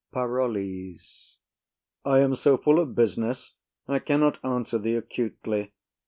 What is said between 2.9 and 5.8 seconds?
business I cannot answer thee acutely.